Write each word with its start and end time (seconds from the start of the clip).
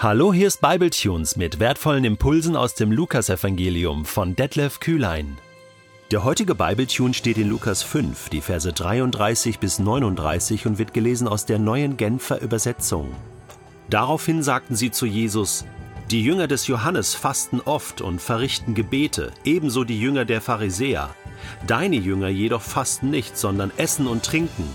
Hallo, 0.00 0.32
hier 0.32 0.46
ist 0.46 0.60
Bibletunes 0.60 1.34
mit 1.34 1.58
wertvollen 1.58 2.04
Impulsen 2.04 2.54
aus 2.54 2.76
dem 2.76 2.92
Lukasevangelium 2.92 4.04
von 4.04 4.36
Detlef 4.36 4.78
Kühlein. 4.78 5.38
Der 6.12 6.22
heutige 6.22 6.54
Bibletune 6.54 7.14
steht 7.14 7.36
in 7.36 7.48
Lukas 7.48 7.82
5, 7.82 8.28
die 8.28 8.40
Verse 8.40 8.72
33 8.72 9.58
bis 9.58 9.80
39 9.80 10.66
und 10.66 10.78
wird 10.78 10.94
gelesen 10.94 11.26
aus 11.26 11.46
der 11.46 11.58
neuen 11.58 11.96
Genfer 11.96 12.40
Übersetzung. 12.40 13.12
Daraufhin 13.90 14.44
sagten 14.44 14.76
sie 14.76 14.92
zu 14.92 15.04
Jesus: 15.04 15.64
Die 16.12 16.22
Jünger 16.22 16.46
des 16.46 16.68
Johannes 16.68 17.16
fasten 17.16 17.60
oft 17.60 18.00
und 18.00 18.22
verrichten 18.22 18.76
Gebete, 18.76 19.32
ebenso 19.42 19.82
die 19.82 20.00
Jünger 20.00 20.24
der 20.24 20.40
Pharisäer. 20.40 21.10
Deine 21.66 21.96
Jünger 21.96 22.28
jedoch 22.28 22.62
fasten 22.62 23.10
nicht, 23.10 23.36
sondern 23.36 23.72
essen 23.76 24.06
und 24.06 24.22
trinken. 24.22 24.72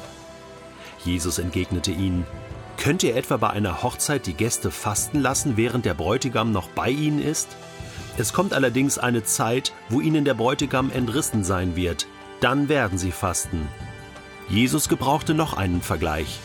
Jesus 1.05 1.39
entgegnete 1.39 1.91
ihnen: 1.91 2.25
Könnt 2.77 3.03
ihr 3.03 3.15
etwa 3.15 3.37
bei 3.37 3.49
einer 3.49 3.83
Hochzeit 3.83 4.25
die 4.25 4.33
Gäste 4.33 4.71
fasten 4.71 5.19
lassen, 5.19 5.57
während 5.57 5.85
der 5.85 5.93
Bräutigam 5.93 6.51
noch 6.51 6.67
bei 6.69 6.89
ihnen 6.89 7.21
ist? 7.21 7.47
Es 8.17 8.33
kommt 8.33 8.53
allerdings 8.53 8.97
eine 8.97 9.23
Zeit, 9.23 9.73
wo 9.89 10.01
ihnen 10.01 10.25
der 10.25 10.33
Bräutigam 10.33 10.91
entrissen 10.91 11.43
sein 11.43 11.75
wird. 11.75 12.07
Dann 12.41 12.69
werden 12.69 12.97
sie 12.97 13.11
fasten. 13.11 13.67
Jesus 14.49 14.89
gebrauchte 14.89 15.33
noch 15.33 15.53
einen 15.53 15.81
Vergleich. 15.81 16.39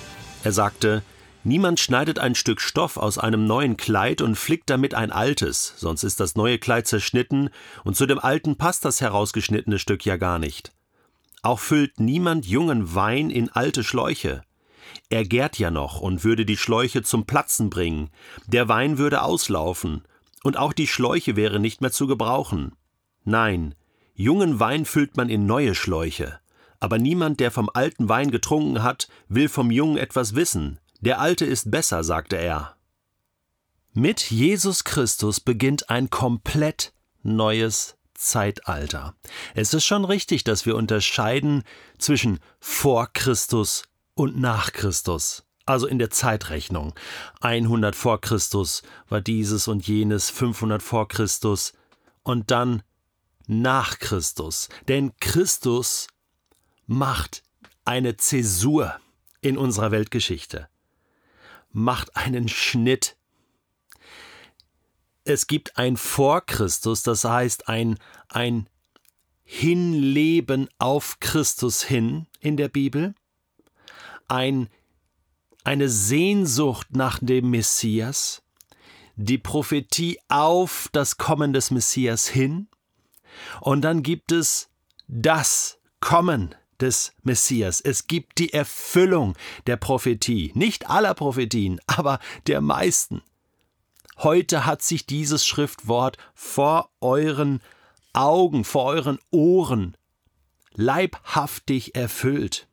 Er 0.45 0.53
sagte, 0.53 1.03
Niemand 1.45 1.81
schneidet 1.81 2.19
ein 2.19 2.35
Stück 2.35 2.61
Stoff 2.61 2.97
aus 2.97 3.17
einem 3.17 3.47
neuen 3.47 3.77
Kleid 3.77 4.21
und 4.21 4.37
flickt 4.37 4.69
damit 4.71 4.95
ein 4.95 5.13
altes, 5.13 5.75
sonst 5.77 6.03
ist 6.03 6.21
das 6.21 6.35
neue 6.35 6.59
Kleid 6.59 6.87
zerschnitten 6.87 7.51
und 7.85 7.97
zu 7.97 8.07
dem 8.07 8.19
alten 8.19 8.57
passt 8.57 8.85
das 8.85 9.01
herausgeschnittene 9.01 9.79
Stück 9.79 10.05
ja 10.05 10.17
gar 10.17 10.39
nicht. 10.39 10.73
Auch 11.43 11.61
füllt 11.61 12.01
niemand 12.01 12.45
jungen 12.45 12.95
Wein 12.95 13.31
in 13.31 13.49
alte 13.51 13.85
Schläuche. 13.85 14.43
Er 15.09 15.25
gärt 15.25 15.59
ja 15.59 15.71
noch 15.71 16.01
und 16.01 16.25
würde 16.25 16.45
die 16.45 16.57
Schläuche 16.57 17.03
zum 17.03 17.27
Platzen 17.27 17.71
bringen, 17.71 18.11
der 18.47 18.69
Wein 18.69 18.99
würde 18.99 19.23
auslaufen, 19.23 20.03
und 20.43 20.57
auch 20.57 20.73
die 20.73 20.87
Schläuche 20.87 21.37
wäre 21.37 21.61
nicht 21.61 21.81
mehr 21.81 21.93
zu 21.93 22.07
gebrauchen. 22.07 22.73
Nein, 23.25 23.75
jungen 24.15 24.61
Wein 24.61 24.85
füllt 24.85 25.17
man 25.17 25.29
in 25.29 25.47
neue 25.47 25.75
Schläuche, 25.75 26.39
aber 26.81 26.99
niemand, 26.99 27.41
der 27.41 27.51
vom 27.51 27.71
alten 27.73 28.09
Wein 28.09 28.31
getrunken 28.31 28.83
hat, 28.83 29.09
will 29.29 29.49
vom 29.49 29.71
Jungen 29.71 29.97
etwas 29.97 30.35
wissen, 30.35 30.79
der 31.01 31.21
alte 31.21 31.45
ist 31.45 31.71
besser, 31.71 32.05
sagte 32.05 32.37
er. 32.37 32.77
Mit 33.93 34.31
Jesus 34.31 34.85
Christus 34.85 35.41
beginnt 35.41 35.91
ein 35.91 36.11
komplett 36.11 36.93
neues 37.23 37.97
Zeitalter. 38.15 39.15
Es 39.55 39.73
ist 39.73 39.85
schon 39.85 40.05
richtig, 40.05 40.45
dass 40.45 40.67
wir 40.67 40.77
unterscheiden 40.77 41.63
zwischen 41.99 42.41
vor 42.61 43.09
Christus 43.13 43.85
und 44.19 44.37
nach 44.37 44.73
Christus. 44.73 45.45
Also 45.65 45.87
in 45.87 46.01
der 46.01 46.11
Zeitrechnung. 46.11 46.93
100 47.41 47.95
vor 47.95 48.21
Christus 48.21 48.83
war 49.09 49.21
dieses 49.21 49.69
und 49.69 49.87
jenes, 49.87 50.29
500 50.29 50.83
vor 50.83 51.07
Christus 51.07 51.73
und 52.25 52.51
dann 52.51 52.83
nach 53.47 54.01
Christus. 54.01 54.71
Denn 54.89 55.13
Christus 55.21 56.09
macht 56.87 57.45
eine 57.85 58.17
Zäsur 58.17 58.99
in 59.41 59.57
unserer 59.57 59.93
Weltgeschichte, 59.93 60.69
macht 61.71 62.17
einen 62.17 62.49
Schnitt. 62.49 63.17
Es 65.23 65.47
gibt 65.47 65.79
ein 65.79 65.97
vor 65.97 66.41
Christus, 66.45 67.05
das 67.05 67.23
heißt 67.23 67.69
ein, 67.69 67.99
ein 68.29 68.69
Hinleben 69.45 70.69
auf 70.79 71.21
Christus 71.21 71.85
hin 71.85 72.27
in 72.41 72.57
der 72.57 72.69
Bibel 72.69 73.15
ein, 74.29 74.69
eine 75.65 75.89
Sehnsucht 75.89 76.89
nach 76.91 77.19
dem 77.21 77.51
Messias, 77.51 78.43
die 79.17 79.39
Prophetie 79.39 80.19
auf 80.29 80.89
das 80.93 81.19
Kommen 81.19 81.53
des 81.53 81.71
Messias 81.71 82.29
hin, 82.29 82.69
und 83.61 83.83
dann 83.83 84.03
gibt 84.03 84.33
es 84.33 84.71
das 85.07 85.79
Kommen 86.01 86.55
des 86.81 87.13
Messias. 87.23 87.81
Es 87.81 88.07
gibt 88.07 88.39
die 88.39 88.53
Erfüllung 88.53 89.35
der 89.67 89.77
Prophetie, 89.77 90.53
nicht 90.55 90.89
aller 90.89 91.15
Prophetien, 91.15 91.81
aber 91.87 92.21
der 92.47 92.61
meisten. 92.61 93.23
Heute 94.19 94.67
hat 94.67 94.83
sich 94.83 95.07
dieses 95.07 95.47
Schriftwort 95.47 96.19
vor 96.35 96.91
euren 97.01 97.61
Augen, 98.13 98.65
vor 98.65 98.85
euren 98.85 99.19
Ohren 99.31 99.97
leibhaftig 100.75 101.95
erfüllt 101.95 102.68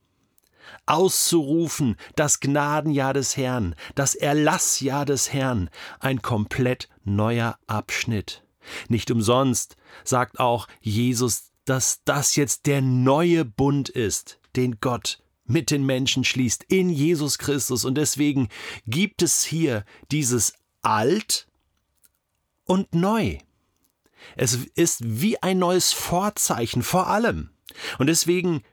auszurufen, 0.85 1.95
das 2.15 2.39
Gnadenjahr 2.39 3.13
des 3.13 3.37
Herrn, 3.37 3.75
das 3.95 4.15
Erlassjahr 4.15 5.05
des 5.05 5.33
Herrn, 5.33 5.69
ein 5.99 6.21
komplett 6.21 6.89
neuer 7.03 7.57
Abschnitt. 7.67 8.43
Nicht 8.87 9.11
umsonst 9.11 9.77
sagt 10.03 10.39
auch 10.39 10.67
Jesus, 10.81 11.51
dass 11.65 12.01
das 12.05 12.35
jetzt 12.35 12.65
der 12.65 12.81
neue 12.81 13.45
Bund 13.45 13.89
ist, 13.89 14.39
den 14.55 14.79
Gott 14.79 15.19
mit 15.45 15.71
den 15.71 15.85
Menschen 15.85 16.23
schließt 16.23 16.63
in 16.67 16.89
Jesus 16.89 17.37
Christus. 17.37 17.85
Und 17.85 17.95
deswegen 17.95 18.49
gibt 18.87 19.21
es 19.21 19.43
hier 19.43 19.85
dieses 20.11 20.53
Alt 20.81 21.47
und 22.65 22.93
Neu. 22.93 23.37
Es 24.35 24.57
ist 24.75 25.01
wie 25.03 25.41
ein 25.41 25.59
neues 25.59 25.93
Vorzeichen 25.93 26.81
vor 26.81 27.07
allem. 27.07 27.51
Und 27.99 28.07
deswegen 28.07 28.63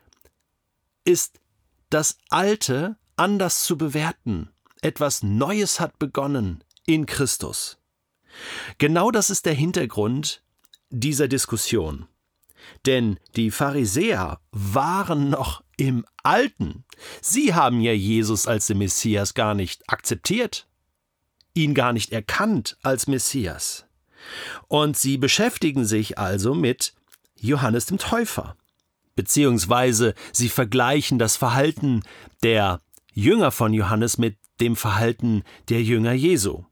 ist 1.05 1.41
das 1.93 2.19
Alte 2.31 2.97
anders 3.17 3.65
zu 3.65 3.77
bewerten. 3.77 4.51
Etwas 4.81 5.23
Neues 5.23 5.79
hat 5.79 5.99
begonnen 5.99 6.65
in 6.87 7.07
Christus. 7.07 7.79
Genau 8.79 9.11
das 9.11 9.31
ist 9.31 9.47
der 9.47 9.55
Hintergrund 9.55 10.43
dieser 10.91 11.29
Diskussion. 11.29 12.07
Denn 12.87 13.19
die 13.37 13.51
Pharisäer 13.51 14.41
waren 14.53 15.31
noch 15.31 15.63
im 15.77 16.05
Alten. 16.23 16.85
Sie 17.21 17.55
haben 17.55 17.81
ja 17.81 17.93
Jesus 17.93 18.47
als 18.47 18.67
den 18.67 18.79
Messias 18.79 19.35
gar 19.35 19.55
nicht 19.55 19.89
akzeptiert, 19.89 20.67
ihn 21.55 21.75
gar 21.75 21.93
nicht 21.93 22.13
erkannt 22.13 22.79
als 22.83 23.07
Messias. 23.07 23.85
Und 24.69 24.97
sie 24.97 25.19
beschäftigen 25.19 25.85
sich 25.85 26.19
also 26.19 26.55
mit 26.55 26.95
Johannes 27.37 27.87
dem 27.87 27.99
Täufer 27.99 28.57
beziehungsweise 29.15 30.15
sie 30.33 30.49
vergleichen 30.49 31.19
das 31.19 31.37
Verhalten 31.37 32.03
der 32.43 32.81
Jünger 33.13 33.51
von 33.51 33.73
Johannes 33.75 34.19
mit 34.19 34.37
dem 34.61 34.77
Verhalten 34.77 35.43
der 35.69 35.83
Jünger 35.83 36.13
Jesu. 36.13 36.65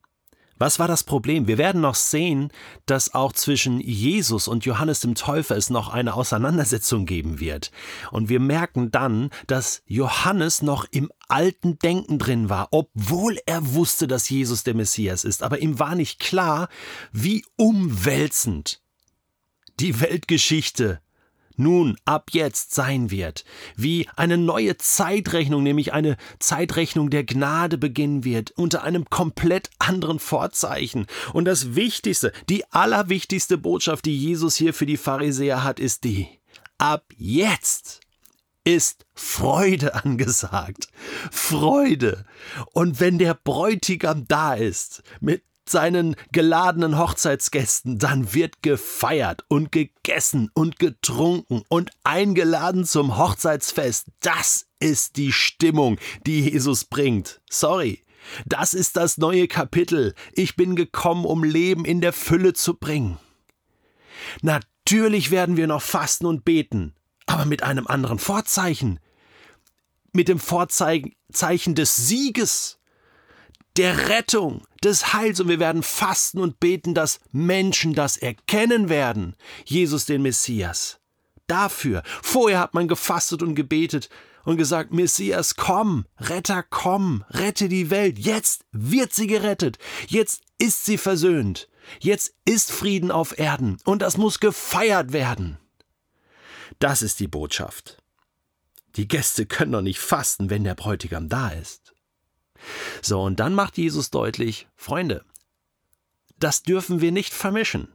Was 0.61 0.79
war 0.79 0.87
das 0.87 1.05
Problem? 1.05 1.47
Wir 1.47 1.57
werden 1.57 1.81
noch 1.81 1.95
sehen, 1.95 2.53
dass 2.85 3.15
auch 3.15 3.33
zwischen 3.33 3.81
Jesus 3.81 4.47
und 4.47 4.67
Johannes 4.67 5.01
dem 5.01 5.15
Täufer 5.15 5.57
es 5.57 5.71
noch 5.71 5.89
eine 5.89 6.13
Auseinandersetzung 6.13 7.07
geben 7.07 7.41
wird. 7.41 7.71
Und 8.11 8.29
wir 8.29 8.41
merken 8.41 8.91
dann, 8.91 9.31
dass 9.47 9.83
Johannes 9.87 10.61
noch 10.61 10.85
im 10.91 11.11
alten 11.29 11.79
Denken 11.79 12.19
drin 12.19 12.51
war, 12.51 12.69
obwohl 12.73 13.39
er 13.47 13.73
wusste, 13.73 14.07
dass 14.07 14.29
Jesus 14.29 14.63
der 14.63 14.75
Messias 14.75 15.25
ist. 15.25 15.43
Aber 15.43 15.61
ihm 15.61 15.79
war 15.79 15.95
nicht 15.95 16.21
klar, 16.21 16.69
wie 17.11 17.43
umwälzend 17.57 18.83
die 19.81 19.99
Weltgeschichte 19.99 21.01
nun 21.61 21.97
ab 22.05 22.31
jetzt 22.33 22.75
sein 22.75 23.11
wird, 23.11 23.45
wie 23.77 24.09
eine 24.17 24.39
neue 24.39 24.77
Zeitrechnung, 24.77 25.63
nämlich 25.63 25.93
eine 25.93 26.17
Zeitrechnung 26.39 27.11
der 27.11 27.25
Gnade 27.25 27.79
beginnen 27.79 28.25
wird, 28.25 28.51
unter 28.53 28.83
einem 28.83 29.09
komplett 29.09 29.71
anderen 29.79 30.19
Vorzeichen. 30.19 31.07
Und 31.33 31.45
das 31.45 31.75
Wichtigste, 31.75 32.33
die 32.49 32.65
allerwichtigste 32.73 33.59
Botschaft, 33.59 34.07
die 34.07 34.19
Jesus 34.19 34.57
hier 34.57 34.75
für 34.75 34.87
die 34.87 34.97
Pharisäer 34.97 35.63
hat, 35.63 35.79
ist 35.79 36.05
die, 36.05 36.27
ab 36.79 37.05
jetzt 37.17 38.01
ist 38.65 39.07
Freude 39.15 39.95
angesagt. 40.05 40.89
Freude. 41.31 42.25
Und 42.73 43.01
wenn 43.01 43.19
der 43.19 43.35
Bräutigam 43.35 44.27
da 44.27 44.55
ist, 44.55 45.03
mit 45.21 45.43
seinen 45.71 46.17
geladenen 46.33 46.99
Hochzeitsgästen, 46.99 47.99
dann 47.99 48.35
wird 48.35 48.63
gefeiert 48.63 49.45
und 49.49 49.73
gegessen 49.73 50.51
und 50.55 50.79
getrunken 50.79 51.63
und 51.69 51.91
eingeladen 52.05 52.85
zum 52.85 53.17
Hochzeitsfest. 53.17 54.09
Das 54.21 54.67
ist 54.81 55.17
die 55.17 55.33
Stimmung, 55.33 55.99
die 56.27 56.41
Jesus 56.41 56.85
bringt. 56.85 57.41
Sorry. 57.49 58.05
Das 58.47 58.75
ist 58.75 58.97
das 58.97 59.19
neue 59.19 59.49
Kapitel. 59.49 60.15
Ich 60.33 60.57
bin 60.57 60.77
gekommen, 60.77 61.25
um 61.25 61.43
Leben 61.43 61.85
in 61.85 62.01
der 62.01 62.13
Fülle 62.13 62.53
zu 62.53 62.75
bringen. 62.75 63.19
Natürlich 64.43 65.31
werden 65.31 65.57
wir 65.57 65.67
noch 65.67 65.83
fasten 65.83 66.27
und 66.27 66.45
beten, 66.45 66.95
aber 67.27 67.45
mit 67.45 67.63
einem 67.63 67.87
anderen 67.87 68.19
Vorzeichen. 68.19 69.01
Mit 70.13 70.29
dem 70.29 70.39
Vorzeichen 70.39 71.75
des 71.75 71.97
Sieges 71.97 72.80
der 73.77 74.09
Rettung, 74.09 74.65
des 74.83 75.13
Heils 75.13 75.41
und 75.41 75.49
wir 75.49 75.61
werden 75.61 75.83
fasten 75.83 76.41
und 76.41 76.61
beten, 76.61 76.95
dass 76.95 77.21
Menschen 77.33 77.95
das 77.95 78.17
erkennen 78.17 78.89
werden, 78.89 79.37
Jesus 79.65 80.07
den 80.07 80.23
Messias. 80.23 80.99
Dafür. 81.47 82.03
Vorher 82.23 82.61
hat 82.61 82.75
man 82.75 82.89
gefastet 82.89 83.43
und 83.43 83.55
gebetet 83.55 84.09
und 84.45 84.57
gesagt, 84.57 84.93
Messias, 84.93 85.57
komm, 85.57 86.07
Retter, 86.19 86.63
komm, 86.63 87.25
rette 87.31 87.69
die 87.69 87.91
Welt. 87.91 88.19
Jetzt 88.19 88.65
wird 88.73 89.13
sie 89.13 89.27
gerettet. 89.27 89.79
Jetzt 90.09 90.43
ist 90.59 90.87
sie 90.87 90.99
versöhnt. 90.99 91.69
Jetzt 91.99 92.35
ist 92.45 92.71
Frieden 92.71 93.11
auf 93.11 93.39
Erden 93.39 93.79
und 93.85 94.03
das 94.03 94.17
muss 94.17 94.41
gefeiert 94.41 95.13
werden. 95.13 95.59
Das 96.79 97.03
ist 97.03 97.21
die 97.21 97.29
Botschaft. 97.29 97.99
Die 98.97 99.09
Gäste 99.09 99.47
können 99.47 99.73
doch 99.73 99.83
nicht 99.83 100.01
fasten, 100.01 100.51
wenn 100.51 100.65
der 100.65 100.75
Bräutigam 100.75 101.29
da 101.29 101.49
ist. 101.49 101.95
So, 103.03 103.23
und 103.23 103.41
dann 103.41 103.55
macht 103.55 103.79
Jesus 103.79 104.11
deutlich, 104.11 104.69
Freunde, 104.77 105.25
das 106.39 106.63
dürfen 106.63 107.01
wir 107.01 107.13
nicht 107.13 107.33
vermischen. 107.33 107.89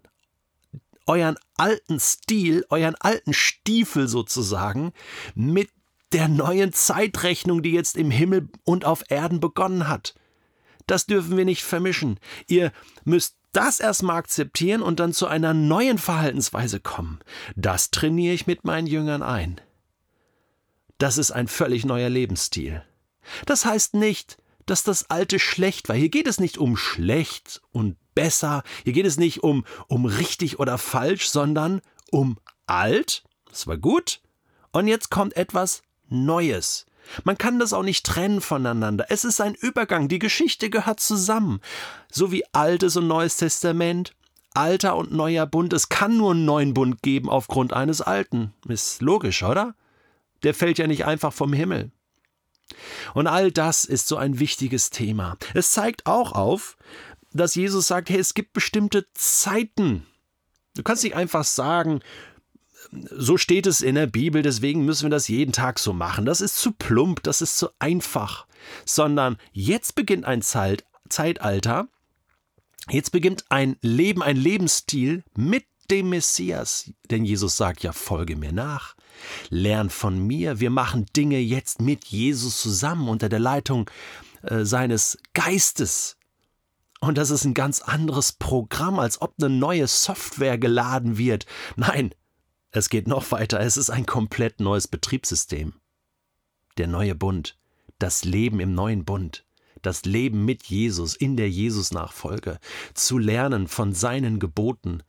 Euren 1.08 1.36
alten 1.58 2.00
Stil, 2.00 2.66
euren 2.70 2.96
alten 2.96 3.34
Stiefel 3.34 4.08
sozusagen, 4.08 4.94
mit 5.36 5.70
der 6.12 6.28
neuen 6.28 6.74
Zeitrechnung, 6.74 7.62
die 7.62 7.72
jetzt 7.72 7.98
im 7.98 8.12
Himmel 8.12 8.50
und 8.64 8.86
auf 8.86 9.04
Erden 9.10 9.40
begonnen 9.40 9.88
hat. 9.88 10.16
Das 10.88 11.06
dürfen 11.06 11.36
wir 11.38 11.46
nicht 11.46 11.64
vermischen. 11.64 12.20
Ihr 12.48 12.72
müsst 13.04 13.36
das 13.52 13.80
erstmal 13.80 14.18
akzeptieren 14.18 14.82
und 14.82 15.00
dann 15.00 15.14
zu 15.14 15.28
einer 15.28 15.54
neuen 15.54 15.98
Verhaltensweise 15.98 16.80
kommen. 16.80 17.20
Das 17.56 17.90
trainiere 17.92 18.34
ich 18.34 18.48
mit 18.48 18.66
meinen 18.66 18.88
Jüngern 18.88 19.24
ein. 19.24 19.62
Das 20.98 21.18
ist 21.18 21.32
ein 21.32 21.48
völlig 21.48 21.86
neuer 21.86 22.10
Lebensstil. 22.10 22.84
Das 23.46 23.66
heißt 23.66 23.96
nicht, 23.96 24.38
dass 24.66 24.84
das 24.84 25.10
Alte 25.10 25.40
schlecht 25.40 25.90
war. 25.90 25.96
Hier 25.96 26.10
geht 26.10 26.28
es 26.28 26.40
nicht 26.40 26.58
um 26.58 26.78
schlecht 26.78 27.62
und 27.72 27.98
besser. 28.16 28.64
Hier 28.84 28.94
geht 28.94 29.06
es 29.06 29.18
nicht 29.18 29.44
um, 29.44 29.66
um 29.88 30.06
richtig 30.06 30.60
oder 30.60 30.78
falsch, 30.78 31.28
sondern 31.28 31.82
um 32.12 32.38
alt. 32.66 33.24
Das 33.50 33.68
war 33.68 33.78
gut. 33.78 34.22
Und 34.72 34.88
jetzt 34.88 35.10
kommt 35.10 35.38
etwas 35.38 35.82
Neues. 36.10 36.86
Man 37.24 37.38
kann 37.38 37.60
das 37.60 37.74
auch 37.74 37.84
nicht 37.84 38.06
trennen 38.06 38.42
voneinander. 38.42 39.06
Es 39.10 39.26
ist 39.26 39.40
ein 39.40 39.54
Übergang. 39.54 40.08
Die 40.08 40.20
Geschichte 40.20 40.70
gehört 40.70 41.00
zusammen. 41.00 41.62
So 42.12 42.32
wie 42.32 42.44
Altes 42.52 42.98
und 42.98 43.08
Neues 43.08 43.38
Testament, 43.38 44.16
Alter 44.54 44.96
und 44.96 45.12
neuer 45.12 45.46
Bund. 45.46 45.74
Es 45.74 45.90
kann 45.90 46.18
nur 46.18 46.32
einen 46.32 46.46
neuen 46.46 46.74
Bund 46.74 47.02
geben 47.02 47.30
aufgrund 47.30 47.74
eines 47.74 48.02
Alten. 48.02 48.54
Ist 48.68 49.02
logisch, 49.02 49.44
oder? 49.44 49.76
Der 50.44 50.54
fällt 50.54 50.78
ja 50.78 50.88
nicht 50.88 51.06
einfach 51.06 51.34
vom 51.34 51.54
Himmel. 51.54 51.92
Und 53.14 53.28
all 53.28 53.52
das 53.52 53.86
ist 53.86 54.08
so 54.08 54.18
ein 54.18 54.40
wichtiges 54.40 54.90
Thema. 54.90 55.38
Es 55.54 55.72
zeigt 55.72 56.06
auch 56.06 56.32
auf, 56.32 56.78
dass 57.34 57.56
Jesus 57.56 57.88
sagt, 57.88 58.10
hey, 58.10 58.20
es 58.20 58.34
gibt 58.34 58.54
bestimmte 58.54 59.06
Zeiten. 59.14 60.06
Du 60.76 60.84
kannst 60.84 61.04
nicht 61.04 61.16
einfach 61.16 61.44
sagen, 61.44 62.02
so 63.12 63.38
steht 63.38 63.68
es 63.68 63.82
in 63.82 63.96
der 63.96 64.08
Bibel, 64.08 64.42
deswegen 64.42 64.86
müssen 64.86 65.04
wir 65.04 65.10
das 65.10 65.28
jeden 65.28 65.52
Tag 65.52 65.80
so 65.80 65.94
machen. 65.94 66.26
Das 66.26 66.42
ist 66.42 66.58
zu 66.58 66.72
plump, 66.72 67.24
das 67.24 67.42
ist 67.42 67.58
zu 67.58 67.70
einfach. 67.80 68.48
Sondern 68.86 69.38
jetzt 69.52 69.96
beginnt 69.96 70.26
ein 70.26 70.42
Zeit, 70.42 70.86
Zeitalter, 71.10 71.88
jetzt 72.90 73.12
beginnt 73.12 73.46
ein 73.50 73.78
Leben, 73.82 74.24
ein 74.24 74.38
Lebensstil 74.38 75.24
mit 75.36 75.66
dem 75.92 76.10
Messias. 76.10 76.92
Denn 77.12 77.26
Jesus 77.26 77.58
sagt 77.58 77.84
ja, 77.84 77.92
folge 77.92 78.36
mir 78.36 78.52
nach. 78.52 78.96
Lern 79.50 79.90
von 79.90 80.20
mir. 80.20 80.60
Wir 80.60 80.70
machen 80.70 81.06
Dinge 81.16 81.40
jetzt 81.40 81.82
mit 81.82 82.06
Jesus 82.06 82.62
zusammen 82.62 83.08
unter 83.10 83.30
der 83.30 83.40
Leitung 83.40 83.90
äh, 84.44 84.66
seines 84.66 85.18
Geistes. 85.34 86.18
Und 87.00 87.18
das 87.18 87.30
ist 87.30 87.46
ein 87.46 87.54
ganz 87.54 87.82
anderes 87.82 88.32
Programm, 88.32 89.00
als 89.00 89.22
ob 89.22 89.36
eine 89.38 89.50
neue 89.50 89.88
Software 89.88 90.58
geladen 90.58 91.18
wird. 91.18 91.46
Nein, 91.76 92.16
es 92.72 92.90
geht 92.90 93.08
noch 93.08 93.32
weiter. 93.32 93.60
Es 93.60 93.78
ist 93.78 93.90
ein 93.90 94.06
komplett 94.06 94.60
neues 94.60 94.88
Betriebssystem. 94.88 95.74
Der 96.78 96.88
neue 96.88 97.16
Bund, 97.16 97.58
das 98.00 98.26
Leben 98.26 98.60
im 98.60 98.74
neuen 98.74 99.06
Bund, 99.06 99.46
das 99.82 100.04
Leben 100.06 100.46
mit 100.46 100.66
Jesus 100.66 101.16
in 101.16 101.38
der 101.38 101.50
Jesus-Nachfolge, 101.50 102.60
zu 102.94 103.18
lernen 103.18 103.68
von 103.68 103.94
seinen 103.94 104.40
Geboten, 104.40 105.04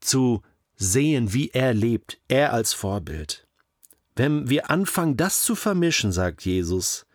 zu 0.00 0.42
sehen, 0.82 1.32
wie 1.32 1.50
er 1.50 1.74
lebt, 1.74 2.20
er 2.28 2.52
als 2.52 2.72
Vorbild. 2.72 3.46
Wenn 4.16 4.50
wir 4.50 4.70
anfangen, 4.70 5.16
das 5.16 5.42
zu 5.42 5.54
vermischen, 5.54 6.12
sagt 6.12 6.44
Jesus, 6.44 7.06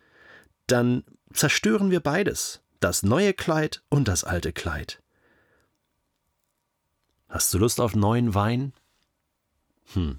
dann 0.66 1.04
zerstören 1.32 1.90
wir 1.90 2.00
beides, 2.00 2.60
das 2.80 3.02
neue 3.02 3.34
Kleid 3.34 3.82
und 3.88 4.08
das 4.08 4.24
alte 4.24 4.52
Kleid. 4.52 5.02
Hast 7.28 7.52
du 7.52 7.58
Lust 7.58 7.80
auf 7.80 7.94
neuen 7.94 8.34
Wein? 8.34 8.72
Hm. 9.92 10.18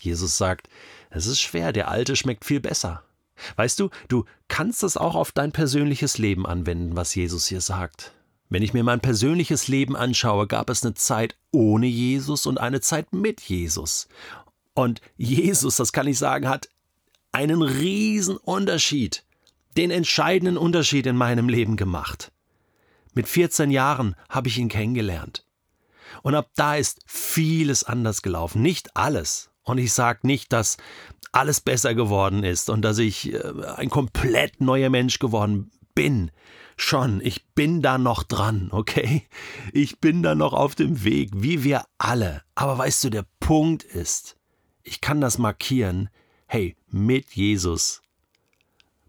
Jesus 0.00 0.38
sagt, 0.38 0.68
es 1.10 1.26
ist 1.26 1.40
schwer, 1.40 1.72
der 1.72 1.88
alte 1.88 2.16
schmeckt 2.16 2.44
viel 2.44 2.60
besser. 2.60 3.04
Weißt 3.56 3.78
du, 3.78 3.90
du 4.08 4.24
kannst 4.48 4.82
das 4.82 4.96
auch 4.96 5.14
auf 5.14 5.32
dein 5.32 5.52
persönliches 5.52 6.18
Leben 6.18 6.46
anwenden, 6.46 6.96
was 6.96 7.14
Jesus 7.14 7.46
hier 7.46 7.60
sagt. 7.60 8.12
Wenn 8.50 8.62
ich 8.62 8.72
mir 8.72 8.84
mein 8.84 9.00
persönliches 9.00 9.68
Leben 9.68 9.96
anschaue, 9.96 10.46
gab 10.46 10.70
es 10.70 10.84
eine 10.84 10.94
Zeit 10.94 11.36
ohne 11.50 11.86
Jesus 11.86 12.46
und 12.46 12.58
eine 12.58 12.80
Zeit 12.80 13.12
mit 13.12 13.40
Jesus. 13.42 14.08
Und 14.74 15.00
Jesus, 15.16 15.76
das 15.76 15.92
kann 15.92 16.06
ich 16.06 16.18
sagen, 16.18 16.48
hat 16.48 16.68
einen 17.32 17.62
riesen 17.62 18.36
Unterschied, 18.36 19.24
den 19.76 19.90
entscheidenden 19.90 20.56
Unterschied 20.56 21.06
in 21.06 21.16
meinem 21.16 21.48
Leben 21.48 21.76
gemacht. 21.76 22.32
Mit 23.12 23.28
14 23.28 23.70
Jahren 23.70 24.14
habe 24.28 24.48
ich 24.48 24.58
ihn 24.58 24.68
kennengelernt. 24.68 25.44
Und 26.22 26.34
ab 26.34 26.50
da 26.56 26.76
ist 26.76 27.00
vieles 27.06 27.84
anders 27.84 28.22
gelaufen. 28.22 28.62
Nicht 28.62 28.96
alles. 28.96 29.50
Und 29.62 29.78
ich 29.78 29.92
sage 29.92 30.20
nicht, 30.22 30.52
dass 30.52 30.78
alles 31.32 31.60
besser 31.60 31.94
geworden 31.94 32.44
ist 32.44 32.70
und 32.70 32.82
dass 32.82 32.98
ich 32.98 33.34
äh, 33.34 33.42
ein 33.76 33.90
komplett 33.90 34.60
neuer 34.60 34.88
Mensch 34.88 35.18
geworden 35.18 35.70
bin 35.94 36.30
schon, 36.80 37.20
ich 37.20 37.46
bin 37.54 37.82
da 37.82 37.98
noch 37.98 38.22
dran, 38.22 38.68
okay? 38.72 39.26
Ich 39.72 39.98
bin 39.98 40.22
da 40.22 40.34
noch 40.34 40.52
auf 40.52 40.74
dem 40.74 41.04
Weg, 41.04 41.30
wie 41.34 41.64
wir 41.64 41.84
alle. 41.98 42.42
Aber 42.54 42.78
weißt 42.78 43.04
du, 43.04 43.10
der 43.10 43.24
Punkt 43.40 43.82
ist, 43.82 44.36
ich 44.82 45.00
kann 45.00 45.20
das 45.20 45.38
markieren, 45.38 46.08
hey, 46.46 46.76
mit 46.88 47.32
Jesus 47.32 48.02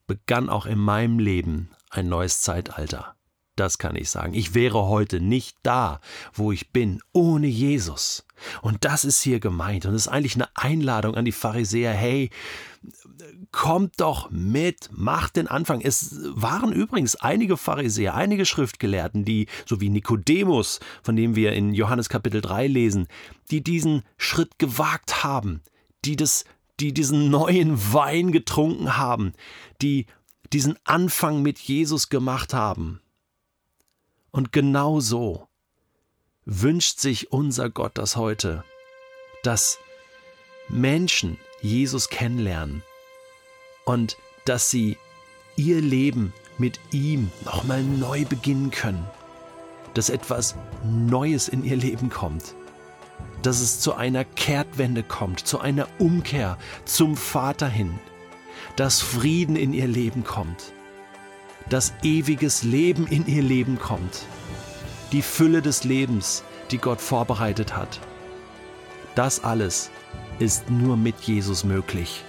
begann 0.08 0.50
auch 0.50 0.66
in 0.66 0.80
meinem 0.80 1.20
Leben 1.20 1.70
ein 1.90 2.10
neues 2.10 2.42
Zeitalter. 2.42 3.16
Das 3.56 3.78
kann 3.78 3.98
ich 3.98 4.10
sagen. 4.10 4.34
Ich 4.34 4.54
wäre 4.54 4.88
heute 4.88 5.20
nicht 5.20 5.58
da, 5.64 6.00
wo 6.34 6.54
ich 6.54 6.72
bin, 6.72 7.02
ohne 7.12 7.48
Jesus. 7.48 8.26
Und 8.62 8.86
das 8.86 9.04
ist 9.04 9.22
hier 9.22 9.42
gemeint. 9.42 9.86
Und 9.86 9.96
ist 9.96 10.08
eigentlich 10.08 10.36
eine 10.36 10.48
Einladung 10.56 11.16
an 11.16 11.26
die 11.26 11.34
Pharisäer. 11.34 11.92
Hey, 11.92 12.30
kommt 13.52 14.00
doch 14.00 14.30
mit, 14.30 14.90
macht 14.92 15.36
den 15.36 15.48
Anfang. 15.48 15.82
Es 15.82 16.16
waren 16.36 16.72
übrigens 16.72 17.16
einige 17.16 17.58
Pharisäer, 17.58 18.16
einige 18.16 18.46
Schriftgelehrten, 18.46 19.26
die, 19.26 19.48
so 19.66 19.82
wie 19.82 19.90
Nikodemus, 19.90 20.80
von 21.04 21.16
dem 21.16 21.36
wir 21.36 21.54
in 21.54 21.74
Johannes 21.74 22.10
Kapitel 22.10 22.42
3 22.42 22.68
lesen, 22.68 23.08
die 23.52 23.62
diesen 23.62 24.04
Schritt 24.18 24.60
gewagt 24.60 25.24
haben, 25.24 25.62
die 26.06 26.16
das 26.16 26.46
die 26.80 26.94
diesen 26.94 27.30
neuen 27.30 27.94
Wein 27.94 28.32
getrunken 28.32 28.98
haben, 28.98 29.34
die 29.82 30.06
diesen 30.54 30.78
Anfang 30.86 31.42
mit 31.42 31.60
Jesus 31.60 32.10
gemacht 32.10 32.54
haben. 32.54 33.02
Und 34.32 34.52
genau 34.52 35.00
so 35.00 35.48
wünscht 36.46 37.00
sich 37.00 37.32
unser 37.32 37.70
Gott 37.70 37.98
das 37.98 38.16
heute, 38.16 38.64
dass 39.44 39.78
Menschen 40.70 41.38
Jesus 41.62 42.10
kennenlernen 42.10 42.84
und 43.90 44.18
dass 44.46 44.70
sie 44.70 44.98
ihr 45.56 45.82
Leben 45.82 46.34
mit 46.60 46.80
ihm 46.92 47.32
nochmal 47.44 47.82
neu 47.84 48.24
beginnen 48.26 48.70
können, 48.70 49.06
dass 49.96 50.10
etwas 50.10 50.56
Neues 50.84 51.48
in 51.48 51.64
ihr 51.64 51.78
Leben 51.78 52.10
kommt, 52.10 52.54
dass 53.42 53.60
es 53.60 53.80
zu 53.80 53.96
einer 53.96 54.26
Kehrtwende 54.26 55.02
kommt, 55.02 55.40
zu 55.48 55.60
einer 55.60 55.88
Umkehr 55.98 56.58
zum 56.86 57.18
Vater 57.18 57.68
hin, 57.68 57.98
dass 58.76 59.02
Frieden 59.02 59.56
in 59.56 59.74
ihr 59.74 59.88
Leben 59.88 60.24
kommt 60.24 60.74
dass 61.70 61.94
ewiges 62.04 62.64
Leben 62.64 63.08
in 63.08 63.28
ihr 63.28 63.44
Leben 63.44 63.78
kommt. 63.78 64.26
Die 65.12 65.22
Fülle 65.22 65.62
des 65.62 65.84
Lebens, 65.84 66.44
die 66.72 66.78
Gott 66.78 67.00
vorbereitet 67.00 67.76
hat. 67.76 68.00
Das 69.16 69.44
alles 69.44 69.90
ist 70.40 70.70
nur 70.70 70.98
mit 70.98 71.20
Jesus 71.22 71.64
möglich. 71.64 72.24